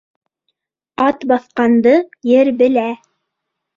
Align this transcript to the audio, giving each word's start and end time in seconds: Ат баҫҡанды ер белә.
Ат 1.07 1.27
баҫҡанды 1.33 1.93
ер 2.33 2.51
белә. 2.63 2.87